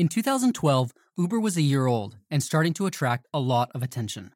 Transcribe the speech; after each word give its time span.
In 0.00 0.08
2012, 0.08 0.94
Uber 1.18 1.38
was 1.38 1.58
a 1.58 1.60
year 1.60 1.84
old 1.84 2.16
and 2.30 2.42
starting 2.42 2.72
to 2.72 2.86
attract 2.86 3.28
a 3.34 3.38
lot 3.38 3.70
of 3.74 3.82
attention. 3.82 4.32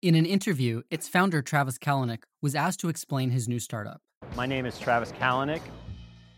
In 0.00 0.14
an 0.14 0.24
interview, 0.24 0.82
its 0.92 1.08
founder, 1.08 1.42
Travis 1.42 1.76
Kalanick, 1.76 2.22
was 2.40 2.54
asked 2.54 2.78
to 2.78 2.88
explain 2.88 3.30
his 3.30 3.48
new 3.48 3.58
startup. 3.58 4.00
My 4.36 4.46
name 4.46 4.64
is 4.64 4.78
Travis 4.78 5.10
Kalanick. 5.10 5.62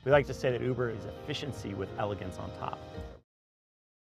We 0.02 0.10
like 0.10 0.26
to 0.28 0.32
say 0.32 0.50
that 0.52 0.62
Uber 0.62 0.88
is 0.88 1.04
efficiency 1.04 1.74
with 1.74 1.90
elegance 1.98 2.38
on 2.38 2.50
top. 2.52 2.80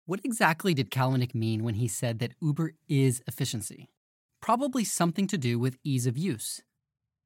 What 0.05 0.19
exactly 0.25 0.73
did 0.73 0.91
Kalanick 0.91 1.33
mean 1.33 1.63
when 1.63 1.75
he 1.75 1.87
said 1.87 2.19
that 2.19 2.33
Uber 2.41 2.73
is 2.89 3.23
efficiency? 3.25 3.87
Probably 4.41 4.83
something 4.83 5.27
to 5.27 5.37
do 5.37 5.57
with 5.57 5.77
ease 5.85 6.05
of 6.05 6.17
use. 6.17 6.59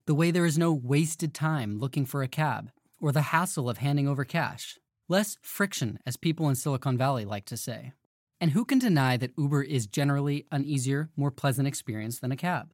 The 0.05 0.13
way 0.13 0.29
there 0.29 0.45
is 0.45 0.59
no 0.59 0.71
wasted 0.71 1.33
time 1.33 1.79
looking 1.79 2.05
for 2.05 2.21
a 2.21 2.27
cab, 2.27 2.69
or 2.99 3.11
the 3.11 3.33
hassle 3.33 3.67
of 3.67 3.79
handing 3.79 4.07
over 4.07 4.25
cash. 4.25 4.77
Less 5.11 5.37
friction, 5.41 5.99
as 6.05 6.15
people 6.15 6.47
in 6.47 6.55
Silicon 6.55 6.97
Valley 6.97 7.25
like 7.25 7.43
to 7.47 7.57
say. 7.57 7.91
And 8.39 8.51
who 8.51 8.63
can 8.63 8.79
deny 8.79 9.17
that 9.17 9.33
Uber 9.37 9.61
is 9.61 9.85
generally 9.85 10.45
an 10.53 10.63
easier, 10.63 11.09
more 11.17 11.31
pleasant 11.31 11.67
experience 11.67 12.19
than 12.19 12.31
a 12.31 12.37
cab? 12.37 12.71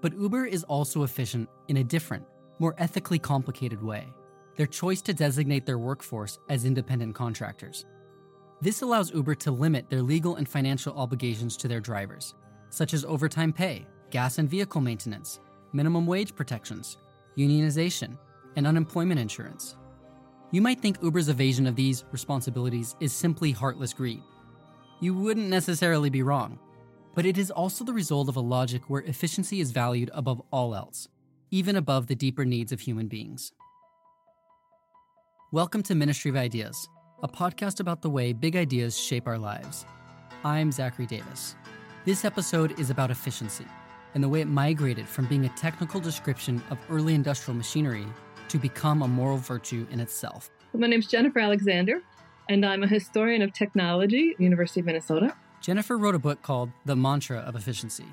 But 0.00 0.18
Uber 0.18 0.46
is 0.46 0.64
also 0.64 1.04
efficient 1.04 1.48
in 1.68 1.76
a 1.76 1.84
different, 1.84 2.24
more 2.58 2.74
ethically 2.76 3.20
complicated 3.20 3.80
way 3.84 4.08
their 4.56 4.66
choice 4.66 5.00
to 5.02 5.14
designate 5.14 5.64
their 5.64 5.78
workforce 5.78 6.40
as 6.48 6.64
independent 6.64 7.14
contractors. 7.14 7.86
This 8.60 8.82
allows 8.82 9.14
Uber 9.14 9.36
to 9.36 9.52
limit 9.52 9.88
their 9.88 10.02
legal 10.02 10.34
and 10.34 10.48
financial 10.48 10.98
obligations 10.98 11.56
to 11.58 11.68
their 11.68 11.78
drivers, 11.78 12.34
such 12.70 12.94
as 12.94 13.04
overtime 13.04 13.52
pay, 13.52 13.86
gas 14.10 14.38
and 14.38 14.50
vehicle 14.50 14.80
maintenance, 14.80 15.38
minimum 15.72 16.04
wage 16.04 16.34
protections, 16.34 16.96
unionization, 17.38 18.18
and 18.56 18.66
unemployment 18.66 19.20
insurance. 19.20 19.76
You 20.52 20.60
might 20.60 20.80
think 20.80 21.00
Uber's 21.00 21.28
evasion 21.28 21.68
of 21.68 21.76
these 21.76 22.02
responsibilities 22.10 22.96
is 22.98 23.12
simply 23.12 23.52
heartless 23.52 23.92
greed. 23.92 24.20
You 24.98 25.14
wouldn't 25.14 25.46
necessarily 25.46 26.10
be 26.10 26.24
wrong, 26.24 26.58
but 27.14 27.24
it 27.24 27.38
is 27.38 27.52
also 27.52 27.84
the 27.84 27.92
result 27.92 28.28
of 28.28 28.34
a 28.34 28.40
logic 28.40 28.82
where 28.90 29.02
efficiency 29.02 29.60
is 29.60 29.70
valued 29.70 30.10
above 30.12 30.42
all 30.50 30.74
else, 30.74 31.06
even 31.52 31.76
above 31.76 32.08
the 32.08 32.16
deeper 32.16 32.44
needs 32.44 32.72
of 32.72 32.80
human 32.80 33.06
beings. 33.06 33.52
Welcome 35.52 35.84
to 35.84 35.94
Ministry 35.94 36.32
of 36.32 36.36
Ideas, 36.36 36.88
a 37.22 37.28
podcast 37.28 37.78
about 37.78 38.02
the 38.02 38.10
way 38.10 38.32
big 38.32 38.56
ideas 38.56 38.98
shape 38.98 39.28
our 39.28 39.38
lives. 39.38 39.86
I'm 40.42 40.72
Zachary 40.72 41.06
Davis. 41.06 41.54
This 42.04 42.24
episode 42.24 42.76
is 42.80 42.90
about 42.90 43.12
efficiency 43.12 43.66
and 44.14 44.24
the 44.24 44.28
way 44.28 44.40
it 44.40 44.48
migrated 44.48 45.06
from 45.06 45.26
being 45.26 45.44
a 45.44 45.50
technical 45.50 46.00
description 46.00 46.60
of 46.70 46.78
early 46.90 47.14
industrial 47.14 47.56
machinery 47.56 48.06
to 48.50 48.58
become 48.58 49.02
a 49.02 49.08
moral 49.08 49.38
virtue 49.38 49.86
in 49.90 50.00
itself. 50.00 50.50
My 50.74 50.86
name 50.86 51.00
is 51.00 51.06
Jennifer 51.06 51.38
Alexander, 51.38 52.02
and 52.48 52.66
I'm 52.66 52.82
a 52.82 52.86
historian 52.86 53.42
of 53.42 53.52
technology 53.52 54.32
at 54.34 54.40
University 54.40 54.80
of 54.80 54.86
Minnesota. 54.86 55.34
Jennifer 55.60 55.96
wrote 55.96 56.14
a 56.14 56.18
book 56.18 56.42
called 56.42 56.70
The 56.84 56.96
Mantra 56.96 57.38
of 57.38 57.54
Efficiency. 57.54 58.06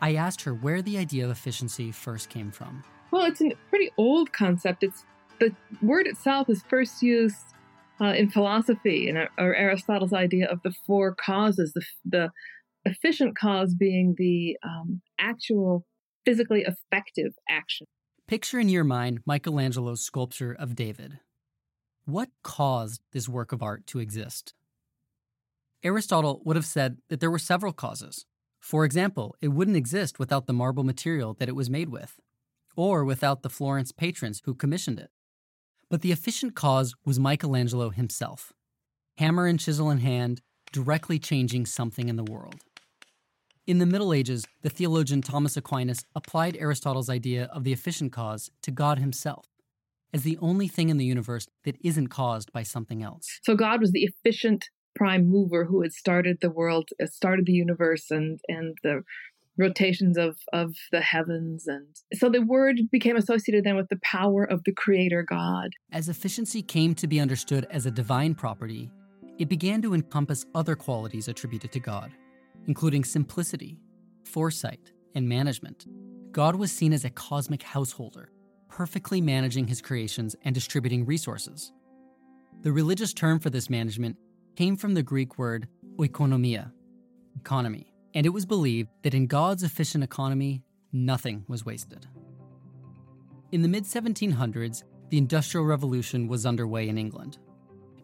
I 0.00 0.14
asked 0.14 0.42
her 0.42 0.54
where 0.54 0.82
the 0.82 0.98
idea 0.98 1.24
of 1.24 1.30
efficiency 1.30 1.90
first 1.92 2.28
came 2.28 2.50
from. 2.50 2.84
Well, 3.10 3.24
it's 3.24 3.40
a 3.40 3.52
pretty 3.70 3.90
old 3.96 4.32
concept. 4.32 4.82
It's 4.82 5.04
the 5.40 5.54
word 5.82 6.06
itself 6.06 6.48
is 6.48 6.62
first 6.68 7.02
used 7.02 7.36
uh, 8.00 8.12
in 8.16 8.30
philosophy, 8.30 9.08
in 9.08 9.16
or 9.16 9.54
Aristotle's 9.54 10.12
idea 10.12 10.48
of 10.48 10.62
the 10.62 10.72
four 10.86 11.14
causes, 11.14 11.72
the, 11.74 11.82
the 12.04 12.30
efficient 12.84 13.36
cause 13.36 13.74
being 13.74 14.14
the 14.16 14.56
um, 14.62 15.00
actual 15.18 15.86
physically 16.24 16.64
effective 16.66 17.32
action. 17.48 17.86
Picture 18.28 18.58
in 18.58 18.68
your 18.68 18.82
mind 18.82 19.20
Michelangelo's 19.24 20.00
sculpture 20.00 20.52
of 20.52 20.74
David. 20.74 21.20
What 22.06 22.30
caused 22.42 23.00
this 23.12 23.28
work 23.28 23.52
of 23.52 23.62
art 23.62 23.86
to 23.86 24.00
exist? 24.00 24.52
Aristotle 25.84 26.42
would 26.44 26.56
have 26.56 26.64
said 26.64 26.96
that 27.08 27.20
there 27.20 27.30
were 27.30 27.38
several 27.38 27.72
causes. 27.72 28.26
For 28.58 28.84
example, 28.84 29.36
it 29.40 29.48
wouldn't 29.48 29.76
exist 29.76 30.18
without 30.18 30.48
the 30.48 30.52
marble 30.52 30.82
material 30.82 31.34
that 31.34 31.48
it 31.48 31.54
was 31.54 31.70
made 31.70 31.88
with, 31.88 32.18
or 32.74 33.04
without 33.04 33.42
the 33.42 33.48
Florence 33.48 33.92
patrons 33.92 34.42
who 34.44 34.56
commissioned 34.56 34.98
it. 34.98 35.12
But 35.88 36.02
the 36.02 36.10
efficient 36.10 36.56
cause 36.56 36.96
was 37.04 37.20
Michelangelo 37.20 37.90
himself, 37.90 38.52
hammer 39.18 39.46
and 39.46 39.60
chisel 39.60 39.88
in 39.88 39.98
hand, 39.98 40.42
directly 40.72 41.20
changing 41.20 41.66
something 41.66 42.08
in 42.08 42.16
the 42.16 42.24
world. 42.24 42.64
In 43.66 43.78
the 43.78 43.86
Middle 43.86 44.12
Ages, 44.12 44.46
the 44.62 44.70
theologian 44.70 45.22
Thomas 45.22 45.56
Aquinas 45.56 46.04
applied 46.14 46.56
Aristotle's 46.56 47.10
idea 47.10 47.46
of 47.46 47.64
the 47.64 47.72
efficient 47.72 48.12
cause 48.12 48.48
to 48.62 48.70
God 48.70 49.00
himself 49.00 49.46
as 50.14 50.22
the 50.22 50.38
only 50.40 50.68
thing 50.68 50.88
in 50.88 50.98
the 50.98 51.04
universe 51.04 51.48
that 51.64 51.76
isn't 51.82 52.06
caused 52.06 52.52
by 52.52 52.62
something 52.62 53.02
else. 53.02 53.40
So 53.42 53.56
God 53.56 53.80
was 53.80 53.90
the 53.90 54.04
efficient 54.04 54.70
prime 54.94 55.28
mover 55.28 55.64
who 55.64 55.82
had 55.82 55.92
started 55.92 56.38
the 56.40 56.50
world, 56.50 56.90
uh, 57.02 57.06
started 57.06 57.46
the 57.46 57.52
universe 57.52 58.08
and 58.08 58.38
and 58.46 58.78
the 58.84 59.02
rotations 59.58 60.16
of 60.16 60.36
of 60.52 60.76
the 60.92 61.00
heavens 61.00 61.66
and 61.66 61.86
so 62.12 62.28
the 62.28 62.42
word 62.42 62.78
became 62.92 63.16
associated 63.16 63.64
then 63.64 63.74
with 63.74 63.88
the 63.88 63.98
power 64.02 64.44
of 64.44 64.62
the 64.64 64.72
creator 64.72 65.22
god 65.22 65.70
as 65.92 66.10
efficiency 66.10 66.60
came 66.60 66.94
to 66.94 67.06
be 67.06 67.18
understood 67.18 67.66
as 67.70 67.86
a 67.86 67.90
divine 67.90 68.34
property 68.34 68.90
it 69.38 69.48
began 69.48 69.80
to 69.80 69.94
encompass 69.94 70.44
other 70.54 70.76
qualities 70.76 71.26
attributed 71.28 71.72
to 71.72 71.80
god 71.80 72.12
including 72.66 73.04
simplicity 73.04 73.78
foresight 74.24 74.92
and 75.14 75.28
management 75.28 75.86
god 76.32 76.56
was 76.56 76.72
seen 76.72 76.92
as 76.92 77.04
a 77.04 77.10
cosmic 77.10 77.62
householder 77.62 78.30
perfectly 78.68 79.20
managing 79.20 79.66
his 79.66 79.80
creations 79.80 80.36
and 80.42 80.54
distributing 80.54 81.04
resources 81.06 81.72
the 82.62 82.72
religious 82.72 83.12
term 83.12 83.38
for 83.38 83.50
this 83.50 83.70
management 83.70 84.16
came 84.56 84.76
from 84.76 84.94
the 84.94 85.02
greek 85.02 85.38
word 85.38 85.68
oikonomia 85.98 86.70
economy 87.36 87.92
and 88.16 88.24
it 88.24 88.30
was 88.30 88.46
believed 88.46 88.88
that 89.02 89.12
in 89.12 89.26
God's 89.26 89.62
efficient 89.62 90.02
economy, 90.02 90.62
nothing 90.90 91.44
was 91.48 91.66
wasted. 91.66 92.06
In 93.52 93.60
the 93.60 93.68
mid 93.68 93.84
1700s, 93.84 94.84
the 95.10 95.18
Industrial 95.18 95.66
Revolution 95.66 96.26
was 96.26 96.46
underway 96.46 96.88
in 96.88 96.96
England. 96.96 97.36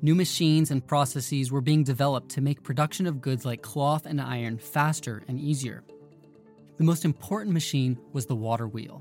New 0.05 0.17
machines 0.17 0.73
and 0.73 0.85
processes 0.85 1.53
were 1.53 1.61
being 1.61 1.85
developed 1.85 2.29
to 2.29 2.41
make 2.41 2.65
production 2.65 3.07
of 3.07 3.21
goods 3.21 3.45
like 3.45 3.63
cloth 3.63 4.05
and 4.05 4.21
iron 4.21 4.59
faster 4.59 5.23
and 5.29 5.39
easier. 5.39 5.85
The 6.77 6.83
most 6.83 7.05
important 7.05 7.55
machine 7.55 7.97
was 8.13 8.27
the 8.27 8.35
water 8.35 8.67
wheel. 8.67 9.01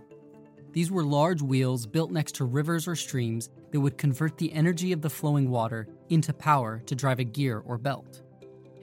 These 0.73 0.91
were 0.91 1.03
large 1.03 1.41
wheels 1.41 1.87
built 1.87 2.11
next 2.11 2.35
to 2.35 2.45
rivers 2.45 2.87
or 2.87 2.95
streams 2.95 3.49
that 3.71 3.79
would 3.79 3.97
convert 3.97 4.37
the 4.37 4.53
energy 4.53 4.91
of 4.91 5.01
the 5.01 5.09
flowing 5.09 5.49
water 5.49 5.87
into 6.09 6.33
power 6.33 6.83
to 6.85 6.93
drive 6.93 7.17
a 7.17 7.23
gear 7.23 7.63
or 7.65 7.79
belt. 7.79 8.21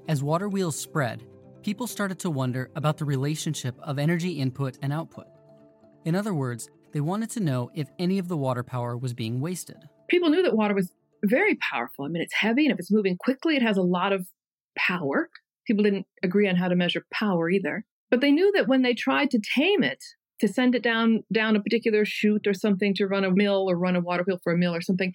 As 0.09 0.21
water 0.21 0.49
wheels 0.49 0.77
spread, 0.77 1.25
people 1.63 1.87
started 1.87 2.19
to 2.19 2.31
wonder 2.31 2.69
about 2.75 2.97
the 2.97 3.05
relationship 3.05 3.79
of 3.81 3.97
energy 3.97 4.33
input 4.33 4.77
and 4.83 4.93
output. 4.93 5.29
In 6.05 6.17
other 6.17 6.35
words, 6.35 6.69
they 6.91 7.01
wanted 7.01 7.31
to 7.31 7.41
know 7.41 7.71
if 7.77 7.89
any 8.01 8.19
of 8.19 8.27
the 8.27 8.37
water 8.37 8.65
power 8.65 8.97
was 8.97 9.15
being 9.15 9.41
wasted. 9.41 9.89
People 10.09 10.31
knew 10.31 10.43
that 10.43 10.57
water 10.57 10.75
was 10.75 10.91
very 11.25 11.57
powerful. 11.57 12.05
I 12.05 12.09
mean, 12.09 12.23
it's 12.23 12.35
heavy, 12.35 12.65
and 12.65 12.73
if 12.73 12.79
it's 12.79 12.93
moving 12.93 13.17
quickly, 13.19 13.57
it 13.57 13.63
has 13.63 13.77
a 13.77 13.83
lot 13.83 14.13
of 14.13 14.27
power. 14.77 15.29
People 15.67 15.85
didn't 15.85 16.07
agree 16.23 16.49
on 16.49 16.57
how 16.57 16.69
to 16.69 16.77
measure 16.77 17.05
power 17.13 17.51
either. 17.51 17.85
But 18.11 18.21
they 18.21 18.31
knew 18.31 18.51
that 18.53 18.69
when 18.69 18.83
they 18.83 18.95
tried 18.95 19.31
to 19.33 19.41
tame 19.55 19.83
it, 19.83 20.03
to 20.41 20.49
send 20.49 20.75
it 20.75 20.83
down 20.83 21.25
down 21.33 21.57
a 21.57 21.63
particular 21.63 22.05
chute 22.05 22.47
or 22.47 22.55
something 22.55 22.95
to 22.95 23.07
run 23.07 23.25
a 23.25 23.31
mill 23.31 23.69
or 23.69 23.77
run 23.77 23.97
a 23.97 24.01
water 24.01 24.23
wheel 24.27 24.39
for 24.43 24.53
a 24.53 24.59
mill 24.59 24.75
or 24.75 24.81
something, 24.81 25.13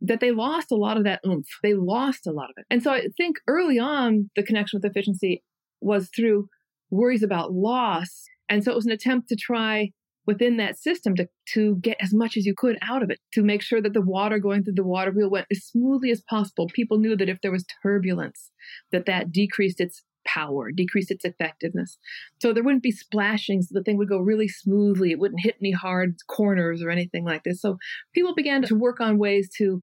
that 0.00 0.20
they 0.20 0.30
lost 0.30 0.70
a 0.70 0.76
lot 0.76 0.96
of 0.96 1.04
that 1.04 1.20
oomph. 1.26 1.48
They 1.62 1.74
lost 1.74 2.26
a 2.26 2.32
lot 2.32 2.50
of 2.50 2.54
it. 2.56 2.66
And 2.70 2.82
so 2.82 2.92
I 2.92 3.08
think 3.16 3.38
early 3.48 3.78
on, 3.78 4.30
the 4.36 4.42
connection 4.42 4.78
with 4.78 4.88
efficiency 4.88 5.42
was 5.80 6.08
through 6.14 6.48
worries 6.90 7.22
about 7.22 7.52
loss. 7.52 8.24
And 8.48 8.62
so 8.62 8.70
it 8.70 8.76
was 8.76 8.86
an 8.86 8.92
attempt 8.92 9.28
to 9.28 9.36
try 9.36 9.90
within 10.26 10.56
that 10.56 10.78
system 10.78 11.14
to, 11.16 11.28
to 11.52 11.76
get 11.76 11.96
as 12.00 12.14
much 12.14 12.36
as 12.36 12.46
you 12.46 12.54
could 12.56 12.78
out 12.82 13.02
of 13.02 13.10
it, 13.10 13.18
to 13.32 13.42
make 13.42 13.62
sure 13.62 13.80
that 13.80 13.92
the 13.92 14.00
water 14.00 14.38
going 14.38 14.64
through 14.64 14.74
the 14.74 14.84
water 14.84 15.10
wheel 15.10 15.30
went 15.30 15.46
as 15.50 15.64
smoothly 15.64 16.10
as 16.10 16.22
possible. 16.22 16.68
People 16.72 16.98
knew 16.98 17.16
that 17.16 17.28
if 17.28 17.40
there 17.40 17.52
was 17.52 17.64
turbulence, 17.82 18.50
that 18.92 19.06
that 19.06 19.32
decreased 19.32 19.80
its 19.80 20.02
power, 20.26 20.72
decreased 20.72 21.10
its 21.10 21.24
effectiveness. 21.24 21.98
So 22.40 22.52
there 22.52 22.62
wouldn't 22.62 22.82
be 22.82 22.90
splashings. 22.90 23.68
The 23.68 23.82
thing 23.82 23.98
would 23.98 24.08
go 24.08 24.18
really 24.18 24.48
smoothly. 24.48 25.10
It 25.10 25.18
wouldn't 25.18 25.42
hit 25.42 25.56
any 25.60 25.72
hard 25.72 26.16
corners 26.28 26.82
or 26.82 26.90
anything 26.90 27.24
like 27.24 27.44
this. 27.44 27.60
So 27.60 27.76
people 28.14 28.34
began 28.34 28.62
to 28.62 28.74
work 28.74 29.00
on 29.00 29.18
ways 29.18 29.50
to 29.58 29.80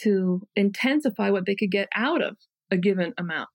to 0.00 0.42
intensify 0.56 1.30
what 1.30 1.46
they 1.46 1.54
could 1.54 1.70
get 1.70 1.88
out 1.94 2.20
of 2.20 2.36
a 2.70 2.76
given 2.76 3.14
amount. 3.16 3.48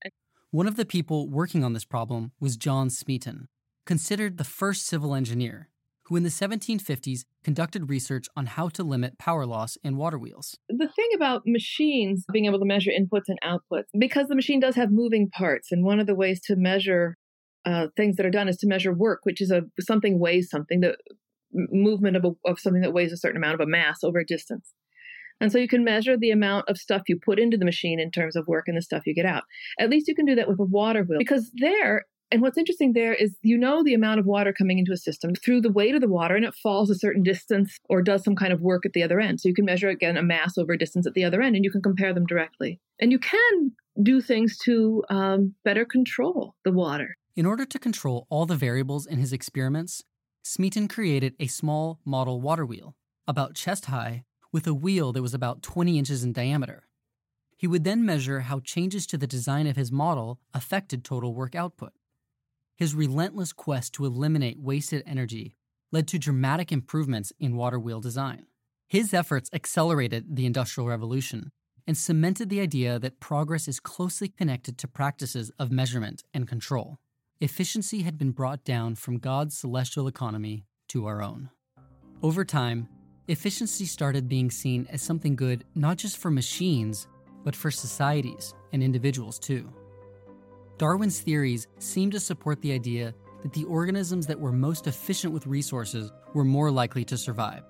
One 0.52 0.68
of 0.68 0.78
the 0.78 0.86
people 0.86 1.30
working 1.30 1.64
on 1.64 1.74
this 1.74 1.84
problem 1.84 2.32
was 2.40 2.56
John 2.56 2.90
Smeaton, 2.90 3.48
considered 3.86 4.38
the 4.38 4.44
first 4.44 4.86
civil 4.86 5.14
engineer, 5.14 5.70
who 6.10 6.16
in 6.16 6.24
the 6.24 6.30
1750s 6.30 7.24
conducted 7.44 7.90
research 7.90 8.28
on 8.36 8.48
how 8.48 8.68
to 8.70 8.84
limit 8.84 9.18
power 9.18 9.46
loss 9.46 9.78
in 9.84 9.96
water 9.96 10.18
wheels. 10.18 10.58
The 10.68 10.88
thing 10.88 11.10
about 11.16 11.44
machines 11.46 12.26
being 12.34 12.46
able 12.46 12.60
to 12.60 12.66
measure 12.66 12.92
inputs 12.92 13.30
and 13.30 13.40
outputs, 13.44 13.86
because 13.98 14.28
the 14.28 14.36
machine 14.36 14.60
does 14.60 14.76
have 14.76 14.92
moving 14.92 15.30
parts, 15.30 15.72
and 15.72 15.86
one 15.86 16.00
of 16.00 16.08
the 16.08 16.16
ways 16.16 16.42
to 16.46 16.56
measure 16.56 17.16
uh, 17.66 17.88
things 17.96 18.16
that 18.16 18.26
are 18.26 18.32
done 18.32 18.48
is 18.48 18.58
to 18.58 18.68
measure 18.68 18.94
work, 18.94 19.20
which 19.24 19.42
is 19.42 19.52
a 19.52 19.62
something 19.80 20.20
weighs 20.20 20.50
something, 20.50 20.82
the 20.82 20.98
movement 21.52 22.18
of, 22.18 22.26
a, 22.26 22.50
of 22.50 22.60
something 22.60 22.82
that 22.82 22.94
weighs 22.94 23.12
a 23.12 23.18
certain 23.18 23.38
amount 23.38 23.56
of 23.56 23.62
a 23.62 23.70
mass 23.70 24.04
over 24.04 24.20
a 24.20 24.26
distance. 24.26 24.74
And 25.42 25.52
so 25.52 25.58
you 25.58 25.68
can 25.68 25.84
measure 25.84 26.18
the 26.18 26.32
amount 26.32 26.68
of 26.68 26.78
stuff 26.78 27.04
you 27.08 27.18
put 27.24 27.40
into 27.40 27.58
the 27.58 27.66
machine 27.66 28.00
in 28.00 28.12
terms 28.12 28.36
of 28.36 28.48
work 28.48 28.66
and 28.68 28.76
the 28.76 28.82
stuff 28.82 29.04
you 29.06 29.16
get 29.16 29.26
out. 29.26 29.44
At 29.80 29.90
least 29.90 30.08
you 30.08 30.16
can 30.16 30.26
do 30.26 30.36
that 30.36 30.50
with 30.50 30.60
a 30.60 30.64
water 30.64 31.04
wheel 31.04 31.18
because 31.18 31.50
there, 31.56 32.06
and 32.32 32.42
what's 32.42 32.58
interesting 32.58 32.94
there 32.94 33.14
is 33.14 33.36
you 33.42 33.58
know 33.58 33.84
the 33.84 33.94
amount 33.94 34.20
of 34.20 34.26
water 34.26 34.54
coming 34.54 34.78
into 34.78 34.92
a 34.92 34.98
system 34.98 35.34
through 35.34 35.62
the 35.62 35.72
weight 35.72 35.96
of 35.96 36.02
the 36.02 36.08
water 36.08 36.36
and 36.36 36.46
it 36.46 36.54
falls 36.56 36.90
a 36.90 36.96
certain 36.96 37.24
distance 37.24 37.78
or 37.90 38.02
does 38.02 38.24
some 38.24 38.36
kind 38.36 38.54
of 38.54 38.62
work 38.62 38.86
at 38.86 38.94
the 38.94 39.04
other 39.04 39.20
end. 39.20 39.42
So 39.42 39.50
you 39.50 39.56
can 39.56 39.66
measure 39.66 39.90
again 39.90 40.18
a 40.18 40.24
mass 40.24 40.58
over 40.58 40.74
a 40.74 40.78
distance 40.78 41.08
at 41.08 41.14
the 41.14 41.24
other 41.24 41.42
end 41.42 41.56
and 41.56 41.66
you 41.66 41.72
can 41.72 41.82
compare 41.82 42.14
them 42.14 42.26
directly. 42.26 42.80
And 43.00 43.12
you 43.12 43.20
can 43.20 43.72
do 44.02 44.22
things 44.22 44.58
to 44.60 45.04
um, 45.10 45.56
better 45.64 45.86
control 45.86 46.56
the 46.64 46.72
water. 46.72 47.16
In 47.36 47.46
order 47.46 47.66
to 47.66 47.80
control 47.80 48.28
all 48.30 48.46
the 48.46 48.56
variables 48.56 49.06
in 49.06 49.18
his 49.18 49.34
experiments, 49.34 50.04
Smeaton 50.44 50.88
created 50.88 51.36
a 51.40 51.48
small 51.48 52.00
model 52.06 52.42
water 52.42 52.66
wheel, 52.66 52.96
about 53.28 53.56
chest 53.56 53.86
high, 53.86 54.24
with 54.52 54.66
a 54.68 54.74
wheel 54.74 55.14
that 55.14 55.22
was 55.22 55.34
about 55.34 55.62
20 55.62 55.98
inches 55.98 56.24
in 56.24 56.34
diameter. 56.34 56.88
He 57.56 57.68
would 57.68 57.84
then 57.84 58.06
measure 58.06 58.42
how 58.42 58.62
changes 58.62 59.06
to 59.08 59.18
the 59.18 59.28
design 59.28 59.68
of 59.68 59.76
his 59.76 59.92
model 59.92 60.40
affected 60.54 61.04
total 61.04 61.34
work 61.34 61.56
output. 61.56 61.92
His 62.80 62.96
relentless 62.96 63.52
quest 63.52 63.94
to 63.96 64.06
eliminate 64.06 64.58
wasted 64.58 65.04
energy 65.06 65.54
led 65.92 66.08
to 66.08 66.18
dramatic 66.18 66.72
improvements 66.72 67.34
in 67.38 67.58
water 67.58 67.78
wheel 67.78 68.00
design. 68.00 68.46
His 68.88 69.14
efforts 69.14 69.50
accelerated 69.52 70.38
the 70.38 70.46
Industrial 70.46 70.88
Revolution 70.88 71.52
and 71.86 71.98
cemented 71.98 72.50
the 72.50 72.62
idea 72.62 72.98
that 72.98 73.20
progress 73.20 73.68
is 73.68 73.82
closely 73.82 74.30
connected 74.30 74.78
to 74.78 74.88
practices 74.88 75.52
of 75.60 75.74
measurement 75.74 76.24
and 76.34 76.48
control. 76.48 77.00
Efficiency 77.42 78.04
had 78.04 78.18
been 78.18 78.32
brought 78.32 78.64
down 78.64 78.96
from 78.96 79.18
God's 79.18 79.58
celestial 79.58 80.08
economy 80.08 80.64
to 80.88 81.06
our 81.06 81.22
own. 81.22 81.50
Over 82.24 82.46
time, 82.46 82.88
efficiency 83.28 83.86
started 83.86 84.30
being 84.30 84.50
seen 84.50 84.88
as 84.90 85.02
something 85.02 85.36
good 85.36 85.66
not 85.76 85.98
just 85.98 86.18
for 86.18 86.32
machines, 86.32 87.10
but 87.44 87.58
for 87.58 87.72
societies 87.72 88.54
and 88.72 88.82
individuals 88.82 89.38
too. 89.38 89.70
Darwin's 90.80 91.20
theories 91.20 91.68
seem 91.80 92.10
to 92.10 92.22
support 92.22 92.62
the 92.62 92.72
idea 92.72 93.14
that 93.42 93.52
the 93.52 93.66
organisms 93.66 94.26
that 94.26 94.40
were 94.40 94.54
most 94.54 94.88
efficient 94.88 95.34
with 95.34 95.46
resources 95.46 96.10
were 96.34 96.46
more 96.46 96.72
likely 96.72 97.04
to 97.04 97.18
survive. 97.18 97.64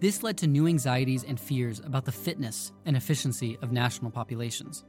This 0.00 0.24
led 0.24 0.36
to 0.38 0.48
new 0.48 0.66
anxieties 0.66 1.22
and 1.22 1.38
fears 1.38 1.78
about 1.78 2.04
the 2.04 2.10
fitness 2.10 2.72
and 2.86 2.96
efficiency 2.96 3.56
of 3.62 3.70
national 3.70 4.10
populations, 4.10 4.82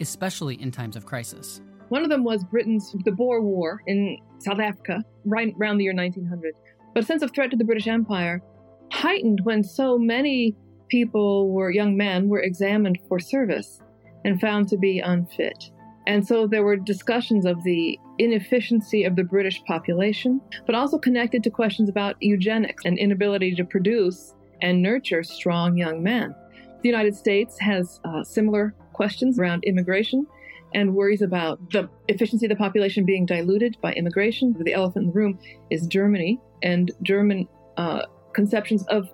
especially 0.00 0.60
in 0.60 0.72
times 0.72 0.96
of 0.96 1.06
crisis. 1.06 1.60
One 1.88 2.02
of 2.02 2.10
them 2.10 2.24
was 2.24 2.42
Britain's 2.42 2.92
the 3.04 3.12
Boer 3.12 3.40
War 3.40 3.80
in 3.86 4.18
South 4.40 4.58
Africa, 4.58 5.04
right 5.24 5.54
around 5.60 5.78
the 5.78 5.84
year 5.84 5.94
1900. 5.94 6.52
But 6.94 7.04
a 7.04 7.06
sense 7.06 7.22
of 7.22 7.32
threat 7.32 7.52
to 7.52 7.56
the 7.56 7.64
British 7.64 7.86
Empire 7.86 8.42
heightened 8.90 9.38
when 9.44 9.62
so 9.62 9.96
many 9.96 10.56
people 10.88 11.48
were 11.48 11.70
young 11.70 11.96
men 11.96 12.28
were 12.28 12.40
examined 12.40 12.98
for 13.08 13.20
service 13.20 13.80
and 14.24 14.40
found 14.40 14.68
to 14.70 14.76
be 14.76 14.98
unfit. 14.98 15.70
And 16.06 16.26
so 16.26 16.46
there 16.46 16.64
were 16.64 16.76
discussions 16.76 17.46
of 17.46 17.62
the 17.62 17.98
inefficiency 18.18 19.04
of 19.04 19.16
the 19.16 19.24
British 19.24 19.62
population, 19.64 20.40
but 20.66 20.74
also 20.74 20.98
connected 20.98 21.42
to 21.44 21.50
questions 21.50 21.88
about 21.88 22.16
eugenics 22.20 22.84
and 22.84 22.98
inability 22.98 23.54
to 23.54 23.64
produce 23.64 24.34
and 24.60 24.82
nurture 24.82 25.22
strong 25.22 25.76
young 25.76 26.02
men. 26.02 26.34
The 26.82 26.88
United 26.88 27.14
States 27.14 27.58
has 27.60 28.00
uh, 28.04 28.24
similar 28.24 28.74
questions 28.92 29.38
around 29.38 29.64
immigration 29.64 30.26
and 30.74 30.94
worries 30.94 31.22
about 31.22 31.58
the 31.70 31.88
efficiency 32.08 32.46
of 32.46 32.50
the 32.50 32.56
population 32.56 33.04
being 33.04 33.26
diluted 33.26 33.76
by 33.80 33.92
immigration. 33.92 34.54
The 34.58 34.72
elephant 34.72 35.04
in 35.04 35.10
the 35.12 35.14
room 35.14 35.38
is 35.70 35.86
Germany 35.86 36.40
and 36.62 36.90
German 37.02 37.48
uh, 37.76 38.06
conceptions 38.32 38.84
of 38.88 39.08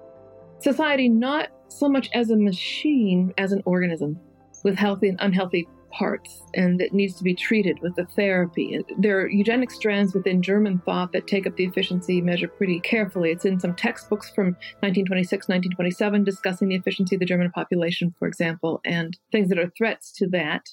society 0.61 1.08
not 1.08 1.49
so 1.69 1.88
much 1.88 2.08
as 2.14 2.31
a 2.31 2.37
machine 2.37 3.32
as 3.38 3.52
an 3.52 3.62
organism 3.64 4.19
with 4.64 4.76
healthy 4.76 5.08
and 5.08 5.19
unhealthy 5.20 5.69
parts 5.90 6.43
and 6.55 6.81
it 6.81 6.93
needs 6.93 7.14
to 7.17 7.25
be 7.25 7.35
treated 7.35 7.79
with 7.81 7.94
the 7.96 8.05
therapy. 8.05 8.81
There 8.99 9.20
are 9.20 9.29
eugenic 9.29 9.70
strands 9.70 10.14
within 10.14 10.43
German 10.43 10.79
thought 10.81 11.12
that 11.12 11.26
take 11.26 11.46
up 11.46 11.56
the 11.56 11.64
efficiency 11.64 12.20
measure 12.20 12.49
pretty 12.49 12.81
carefully. 12.81 13.31
It's 13.31 13.44
in 13.44 13.61
some 13.61 13.75
textbooks 13.75 14.31
from 14.31 14.46
1926, 14.81 15.49
1927 15.49 16.25
discussing 16.25 16.69
the 16.69 16.76
efficiency 16.76 17.17
of 17.17 17.20
the 17.20 17.26
German 17.26 17.50
population, 17.50 18.14
for 18.19 18.29
example, 18.29 18.81
and 18.85 19.19
things 19.32 19.49
that 19.49 19.58
are 19.58 19.70
threats 19.76 20.12
to 20.12 20.29
that. 20.29 20.67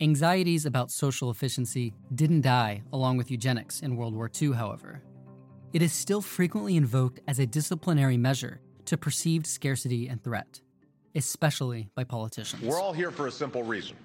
Anxieties 0.00 0.64
about 0.64 0.90
social 0.90 1.30
efficiency 1.30 1.92
didn't 2.14 2.42
die 2.42 2.82
along 2.92 3.16
with 3.16 3.30
eugenics 3.30 3.80
in 3.80 3.96
World 3.96 4.14
War 4.14 4.30
II, 4.40 4.52
however. 4.52 5.02
It 5.72 5.82
is 5.82 5.92
still 5.92 6.22
frequently 6.22 6.76
invoked 6.76 7.20
as 7.26 7.38
a 7.38 7.46
disciplinary 7.46 8.16
measure 8.16 8.60
to 8.86 8.96
perceived 8.96 9.46
scarcity 9.46 10.08
and 10.08 10.22
threat, 10.22 10.60
especially 11.14 11.90
by 11.94 12.04
politicians. 12.04 12.62
We're 12.62 12.80
all 12.80 12.92
here 12.92 13.10
for 13.10 13.26
a 13.26 13.30
simple 13.30 13.64
reason 13.64 13.96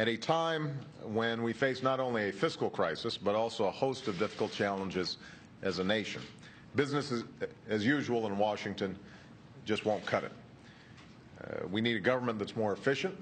at 0.00 0.08
a 0.08 0.16
time 0.16 0.78
when 1.04 1.42
we 1.42 1.52
face 1.52 1.82
not 1.82 2.00
only 2.00 2.30
a 2.30 2.32
fiscal 2.32 2.70
crisis, 2.70 3.18
but 3.18 3.34
also 3.34 3.66
a 3.66 3.70
host 3.70 4.08
of 4.08 4.18
difficult 4.18 4.50
challenges 4.50 5.18
as 5.60 5.78
a 5.78 5.84
nation. 5.84 6.22
Business 6.74 7.12
as, 7.12 7.24
as 7.68 7.84
usual 7.84 8.26
in 8.26 8.38
Washington 8.38 8.98
just 9.66 9.84
won't 9.84 10.04
cut 10.06 10.24
it. 10.24 10.32
Uh, 11.44 11.68
we 11.70 11.82
need 11.82 11.96
a 11.96 12.00
government 12.00 12.38
that's 12.38 12.56
more 12.56 12.72
efficient, 12.72 13.14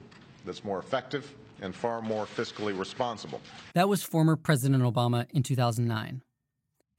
that's 0.46 0.62
more 0.62 0.78
effective, 0.78 1.34
and 1.62 1.75
far 1.75 2.00
more 2.00 2.26
fiscally 2.26 2.78
responsible. 2.78 3.40
That 3.75 3.88
was 3.88 4.04
former 4.04 4.36
President 4.36 4.84
Obama 4.84 5.26
in 5.30 5.42
2009. 5.42 6.22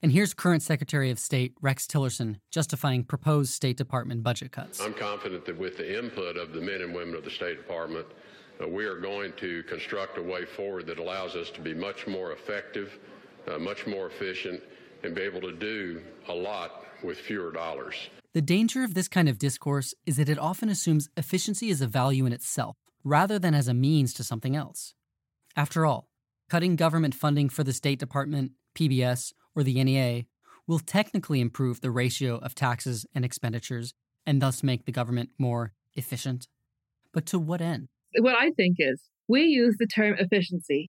And 0.01 0.11
here's 0.11 0.33
current 0.33 0.61
Secretary 0.61 1.09
of 1.09 1.19
State 1.19 1.53
Rex 1.61 1.87
Tillerson 1.87 2.41
justifying 2.51 3.05
proposed 3.05 3.53
State 3.53 3.77
Department 3.77 4.23
budget 4.23 4.51
cuts. 4.51 4.81
I'm 4.81 4.93
confident 4.93 5.45
that 5.45 5.57
with 5.57 5.77
the 5.77 5.97
input 5.97 6.35
of 6.35 6.51
the 6.51 6.59
men 6.59 6.81
and 6.81 6.93
women 6.93 7.15
of 7.15 7.23
the 7.23 7.31
State 7.31 7.55
Department, 7.55 8.07
we 8.67 8.85
are 8.85 8.99
going 8.99 9.33
to 9.37 9.63
construct 9.63 10.17
a 10.17 10.21
way 10.21 10.45
forward 10.45 10.87
that 10.87 10.99
allows 10.99 11.35
us 11.35 11.49
to 11.51 11.61
be 11.61 11.73
much 11.73 12.07
more 12.07 12.33
effective, 12.33 12.99
uh, 13.47 13.57
much 13.59 13.87
more 13.87 14.07
efficient, 14.07 14.61
and 15.03 15.15
be 15.15 15.21
able 15.21 15.41
to 15.41 15.53
do 15.53 16.01
a 16.27 16.33
lot 16.33 16.83
with 17.03 17.17
fewer 17.17 17.51
dollars. 17.51 17.95
The 18.33 18.41
danger 18.41 18.83
of 18.83 18.93
this 18.93 19.07
kind 19.07 19.29
of 19.29 19.39
discourse 19.39 19.93
is 20.05 20.17
that 20.17 20.29
it 20.29 20.37
often 20.37 20.69
assumes 20.69 21.09
efficiency 21.15 21.69
is 21.69 21.81
a 21.81 21.87
value 21.87 22.25
in 22.25 22.33
itself, 22.33 22.75
rather 23.03 23.39
than 23.39 23.53
as 23.53 23.67
a 23.67 23.73
means 23.73 24.13
to 24.15 24.23
something 24.23 24.55
else. 24.55 24.93
After 25.55 25.85
all, 25.85 26.09
cutting 26.49 26.75
government 26.75 27.15
funding 27.15 27.49
for 27.49 27.63
the 27.63 27.73
State 27.73 27.99
Department, 27.99 28.51
PBS, 28.75 29.33
or 29.55 29.63
the 29.63 29.81
NEA 29.83 30.25
will 30.67 30.79
technically 30.79 31.41
improve 31.41 31.81
the 31.81 31.91
ratio 31.91 32.37
of 32.37 32.53
taxes 32.53 33.05
and 33.15 33.25
expenditures 33.25 33.93
and 34.25 34.41
thus 34.41 34.61
make 34.61 34.85
the 34.85 34.91
government 34.91 35.29
more 35.39 35.73
efficient. 35.95 36.47
But 37.11 37.25
to 37.27 37.39
what 37.39 37.61
end? 37.61 37.87
What 38.17 38.35
I 38.35 38.51
think 38.51 38.77
is 38.79 39.01
we 39.27 39.43
use 39.43 39.75
the 39.77 39.87
term 39.87 40.15
efficiency 40.17 40.89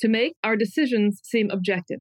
to 0.00 0.08
make 0.08 0.34
our 0.42 0.56
decisions 0.56 1.20
seem 1.22 1.50
objective 1.50 2.00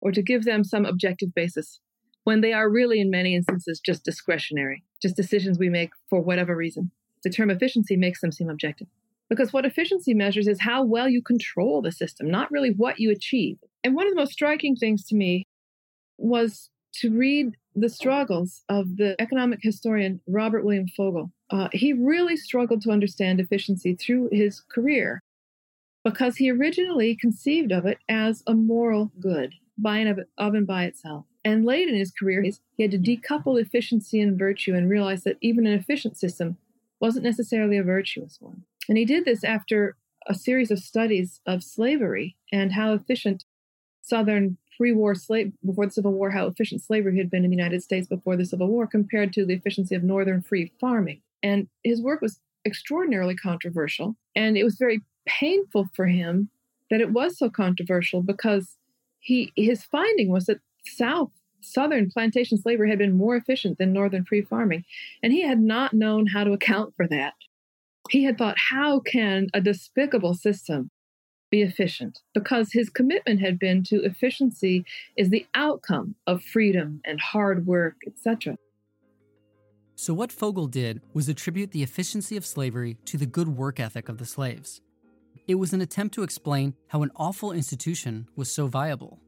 or 0.00 0.12
to 0.12 0.22
give 0.22 0.44
them 0.44 0.64
some 0.64 0.84
objective 0.84 1.34
basis 1.34 1.80
when 2.24 2.40
they 2.40 2.52
are 2.52 2.70
really, 2.70 3.00
in 3.00 3.10
many 3.10 3.34
instances, 3.34 3.80
just 3.84 4.04
discretionary, 4.04 4.82
just 5.00 5.16
decisions 5.16 5.58
we 5.58 5.68
make 5.68 5.90
for 6.08 6.20
whatever 6.20 6.56
reason. 6.56 6.90
The 7.22 7.30
term 7.30 7.50
efficiency 7.50 7.96
makes 7.96 8.20
them 8.20 8.32
seem 8.32 8.48
objective. 8.48 8.88
Because 9.30 9.52
what 9.52 9.64
efficiency 9.64 10.14
measures 10.14 10.46
is 10.46 10.60
how 10.60 10.84
well 10.84 11.08
you 11.08 11.22
control 11.22 11.80
the 11.80 11.92
system, 11.92 12.30
not 12.30 12.50
really 12.50 12.70
what 12.70 12.98
you 12.98 13.10
achieve. 13.10 13.58
And 13.82 13.94
one 13.94 14.06
of 14.06 14.12
the 14.12 14.20
most 14.20 14.32
striking 14.32 14.76
things 14.76 15.04
to 15.06 15.14
me 15.14 15.44
was 16.18 16.70
to 17.00 17.10
read 17.10 17.56
the 17.74 17.88
struggles 17.88 18.62
of 18.68 18.96
the 18.96 19.16
economic 19.20 19.60
historian 19.62 20.20
Robert 20.28 20.64
William 20.64 20.86
Fogel. 20.86 21.32
Uh, 21.54 21.68
he 21.72 21.92
really 21.92 22.36
struggled 22.36 22.82
to 22.82 22.90
understand 22.90 23.38
efficiency 23.38 23.94
through 23.94 24.28
his 24.32 24.60
career 24.60 25.22
because 26.02 26.36
he 26.36 26.50
originally 26.50 27.14
conceived 27.14 27.70
of 27.70 27.86
it 27.86 27.98
as 28.08 28.42
a 28.48 28.54
moral 28.54 29.12
good 29.20 29.54
by 29.78 29.98
and 29.98 30.08
of, 30.08 30.26
of 30.36 30.54
and 30.54 30.66
by 30.66 30.82
itself. 30.82 31.26
And 31.44 31.64
late 31.64 31.88
in 31.88 31.94
his 31.94 32.10
career, 32.10 32.42
he 32.42 32.82
had 32.82 32.90
to 32.90 32.98
decouple 32.98 33.60
efficiency 33.60 34.20
and 34.20 34.36
virtue 34.36 34.74
and 34.74 34.90
realize 34.90 35.22
that 35.22 35.36
even 35.40 35.64
an 35.64 35.74
efficient 35.74 36.16
system 36.16 36.56
wasn't 36.98 37.24
necessarily 37.24 37.78
a 37.78 37.84
virtuous 37.84 38.38
one. 38.40 38.64
And 38.88 38.98
he 38.98 39.04
did 39.04 39.24
this 39.24 39.44
after 39.44 39.96
a 40.26 40.34
series 40.34 40.72
of 40.72 40.80
studies 40.80 41.40
of 41.46 41.62
slavery 41.62 42.36
and 42.50 42.72
how 42.72 42.94
efficient 42.94 43.44
Southern 44.02 44.56
pre-war 44.76 45.14
slave 45.14 45.52
before 45.64 45.86
the 45.86 45.92
Civil 45.92 46.14
War, 46.14 46.30
how 46.30 46.46
efficient 46.46 46.82
slavery 46.82 47.16
had 47.16 47.30
been 47.30 47.44
in 47.44 47.50
the 47.50 47.56
United 47.56 47.82
States 47.84 48.08
before 48.08 48.36
the 48.36 48.44
Civil 48.44 48.66
War 48.66 48.88
compared 48.88 49.32
to 49.34 49.46
the 49.46 49.54
efficiency 49.54 49.94
of 49.94 50.02
Northern 50.02 50.42
free 50.42 50.72
farming. 50.80 51.20
And 51.44 51.68
his 51.84 52.00
work 52.00 52.22
was 52.22 52.40
extraordinarily 52.66 53.36
controversial, 53.36 54.16
and 54.34 54.56
it 54.56 54.64
was 54.64 54.76
very 54.76 55.02
painful 55.26 55.88
for 55.94 56.06
him 56.06 56.48
that 56.90 57.02
it 57.02 57.12
was 57.12 57.38
so 57.38 57.50
controversial 57.50 58.22
because 58.22 58.78
he 59.20 59.52
his 59.54 59.84
finding 59.84 60.30
was 60.30 60.46
that 60.46 60.60
South 60.86 61.30
Southern 61.60 62.10
plantation 62.10 62.58
slavery 62.58 62.88
had 62.88 62.98
been 62.98 63.16
more 63.16 63.36
efficient 63.36 63.78
than 63.78 63.92
Northern 63.92 64.24
free 64.24 64.42
farming, 64.42 64.84
and 65.22 65.32
he 65.32 65.42
had 65.42 65.60
not 65.60 65.92
known 65.92 66.26
how 66.26 66.44
to 66.44 66.52
account 66.52 66.94
for 66.96 67.06
that. 67.08 67.34
He 68.10 68.24
had 68.24 68.38
thought, 68.38 68.56
how 68.70 69.00
can 69.00 69.48
a 69.54 69.60
despicable 69.60 70.34
system 70.34 70.90
be 71.50 71.62
efficient 71.62 72.20
because 72.34 72.72
his 72.72 72.88
commitment 72.88 73.40
had 73.40 73.58
been 73.58 73.82
to 73.84 74.02
efficiency 74.02 74.84
is 75.16 75.30
the 75.30 75.46
outcome 75.54 76.14
of 76.26 76.42
freedom 76.42 77.00
and 77.04 77.20
hard 77.20 77.66
work, 77.66 77.96
etc. 78.06 78.56
So, 79.96 80.12
what 80.12 80.32
Fogel 80.32 80.66
did 80.66 81.02
was 81.12 81.28
attribute 81.28 81.70
the 81.70 81.82
efficiency 81.82 82.36
of 82.36 82.44
slavery 82.44 82.96
to 83.04 83.16
the 83.16 83.26
good 83.26 83.48
work 83.48 83.78
ethic 83.78 84.08
of 84.08 84.18
the 84.18 84.26
slaves. 84.26 84.80
It 85.46 85.54
was 85.56 85.72
an 85.72 85.80
attempt 85.80 86.14
to 86.14 86.22
explain 86.22 86.74
how 86.88 87.02
an 87.02 87.12
awful 87.16 87.52
institution 87.52 88.28
was 88.34 88.50
so 88.50 88.66
viable. 88.66 89.20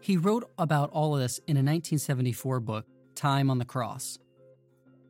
He 0.00 0.16
wrote 0.16 0.50
about 0.58 0.90
all 0.90 1.14
of 1.14 1.20
this 1.20 1.38
in 1.46 1.56
a 1.56 1.60
1974 1.60 2.60
book, 2.60 2.86
Time 3.14 3.50
on 3.50 3.58
the 3.58 3.64
Cross. 3.64 4.18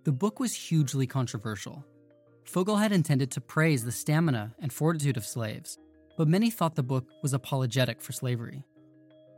The 0.04 0.12
book 0.12 0.40
was 0.40 0.54
hugely 0.54 1.06
controversial. 1.06 1.84
Fogel 2.44 2.76
had 2.76 2.92
intended 2.92 3.30
to 3.32 3.40
praise 3.40 3.84
the 3.84 3.92
stamina 3.92 4.54
and 4.58 4.72
fortitude 4.72 5.16
of 5.16 5.26
slaves, 5.26 5.78
but 6.16 6.28
many 6.28 6.50
thought 6.50 6.74
the 6.74 6.82
book 6.82 7.06
was 7.22 7.32
apologetic 7.32 8.00
for 8.00 8.12
slavery. 8.12 8.64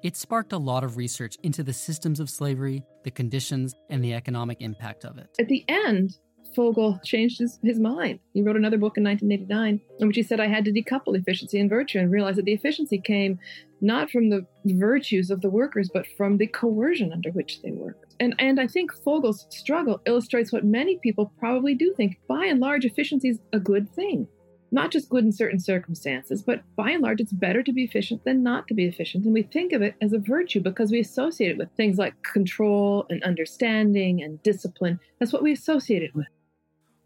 It 0.02 0.16
sparked 0.16 0.52
a 0.52 0.58
lot 0.58 0.82
of 0.82 0.96
research 0.96 1.36
into 1.42 1.62
the 1.62 1.74
systems 1.74 2.20
of 2.20 2.30
slavery, 2.30 2.82
the 3.04 3.10
conditions, 3.10 3.74
and 3.90 4.02
the 4.02 4.14
economic 4.14 4.62
impact 4.62 5.04
of 5.04 5.18
it. 5.18 5.28
At 5.38 5.48
the 5.48 5.62
end, 5.68 6.16
Fogel 6.56 6.98
changed 7.04 7.38
his, 7.38 7.58
his 7.62 7.78
mind. 7.78 8.18
He 8.32 8.42
wrote 8.42 8.56
another 8.56 8.78
book 8.78 8.96
in 8.96 9.04
1989 9.04 9.80
in 10.00 10.06
which 10.06 10.16
he 10.16 10.22
said 10.22 10.40
I 10.40 10.48
had 10.48 10.64
to 10.64 10.72
decouple 10.72 11.16
efficiency 11.16 11.60
and 11.60 11.68
virtue 11.68 11.98
and 11.98 12.10
realize 12.10 12.36
that 12.36 12.46
the 12.46 12.52
efficiency 12.52 12.98
came 12.98 13.38
not 13.82 14.10
from 14.10 14.30
the 14.30 14.46
virtues 14.64 15.30
of 15.30 15.42
the 15.42 15.50
workers, 15.50 15.90
but 15.92 16.06
from 16.16 16.38
the 16.38 16.46
coercion 16.46 17.12
under 17.12 17.30
which 17.30 17.60
they 17.62 17.70
worked. 17.70 18.14
And, 18.20 18.34
and 18.38 18.58
I 18.58 18.66
think 18.66 18.92
Fogel's 19.04 19.46
struggle 19.50 20.00
illustrates 20.06 20.52
what 20.52 20.64
many 20.64 20.98
people 21.02 21.32
probably 21.38 21.74
do 21.74 21.92
think. 21.96 22.18
By 22.26 22.46
and 22.46 22.60
large, 22.60 22.84
efficiency 22.84 23.28
is 23.28 23.38
a 23.52 23.60
good 23.60 23.88
thing 23.94 24.26
not 24.70 24.90
just 24.90 25.08
good 25.08 25.24
in 25.24 25.32
certain 25.32 25.58
circumstances, 25.58 26.42
but 26.42 26.62
by 26.76 26.90
and 26.90 27.02
large, 27.02 27.20
it's 27.20 27.32
better 27.32 27.62
to 27.62 27.72
be 27.72 27.84
efficient 27.84 28.24
than 28.24 28.42
not 28.42 28.68
to 28.68 28.74
be 28.74 28.86
efficient. 28.86 29.24
And 29.24 29.34
we 29.34 29.42
think 29.42 29.72
of 29.72 29.82
it 29.82 29.94
as 30.00 30.12
a 30.12 30.18
virtue 30.18 30.60
because 30.60 30.90
we 30.90 31.00
associate 31.00 31.50
it 31.50 31.58
with 31.58 31.70
things 31.76 31.98
like 31.98 32.22
control 32.22 33.06
and 33.10 33.22
understanding 33.24 34.22
and 34.22 34.42
discipline. 34.42 35.00
That's 35.18 35.32
what 35.32 35.42
we 35.42 35.52
associate 35.52 36.02
it 36.02 36.14
with. 36.14 36.26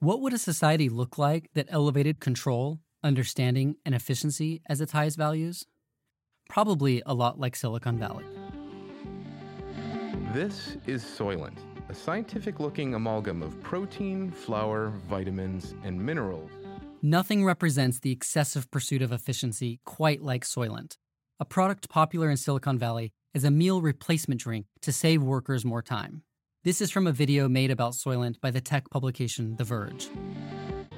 What 0.00 0.20
would 0.20 0.34
a 0.34 0.38
society 0.38 0.88
look 0.88 1.16
like 1.16 1.48
that 1.54 1.68
elevated 1.70 2.20
control, 2.20 2.80
understanding, 3.02 3.76
and 3.86 3.94
efficiency 3.94 4.60
as 4.68 4.80
its 4.80 4.92
highest 4.92 5.16
values? 5.16 5.64
Probably 6.50 7.02
a 7.06 7.14
lot 7.14 7.40
like 7.40 7.56
Silicon 7.56 7.98
Valley. 7.98 8.24
This 10.34 10.76
is 10.86 11.02
Soylent, 11.02 11.56
a 11.88 11.94
scientific 11.94 12.60
looking 12.60 12.94
amalgam 12.94 13.42
of 13.42 13.62
protein, 13.62 14.30
flour, 14.30 14.90
vitamins, 15.08 15.74
and 15.84 15.98
minerals 15.98 16.50
Nothing 17.06 17.44
represents 17.44 18.00
the 18.00 18.12
excessive 18.12 18.70
pursuit 18.70 19.02
of 19.02 19.12
efficiency 19.12 19.78
quite 19.84 20.22
like 20.22 20.42
Soylent, 20.42 20.96
a 21.38 21.44
product 21.44 21.90
popular 21.90 22.30
in 22.30 22.38
Silicon 22.38 22.78
Valley 22.78 23.12
as 23.34 23.44
a 23.44 23.50
meal 23.50 23.82
replacement 23.82 24.40
drink 24.40 24.64
to 24.80 24.90
save 24.90 25.22
workers 25.22 25.66
more 25.66 25.82
time. 25.82 26.22
This 26.62 26.80
is 26.80 26.90
from 26.90 27.06
a 27.06 27.12
video 27.12 27.46
made 27.46 27.70
about 27.70 27.92
Soylent 27.92 28.40
by 28.40 28.50
the 28.50 28.62
tech 28.62 28.88
publication 28.88 29.54
The 29.56 29.64
Verge. 29.64 30.08